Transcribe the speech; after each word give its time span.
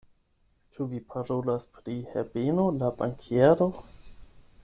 Ĉu 0.75 0.87
vi 0.93 1.01
parolas 1.15 1.67
pri 1.75 1.99
Herbeno 2.13 2.67
la 2.79 2.91
bankiero? 3.03 3.71